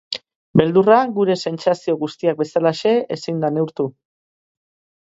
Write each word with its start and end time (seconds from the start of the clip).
Beldurra, 0.61 1.01
gure 1.17 1.35
sentsazio 1.51 1.97
guztiak 2.01 2.41
bezalaxe 2.43 2.95
ezin 3.19 3.47
da 3.47 3.57
neurtu. 3.61 3.89